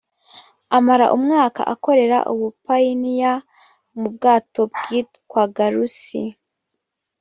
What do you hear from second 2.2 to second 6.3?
ubupayiniya mu bwato bwitwaga rusi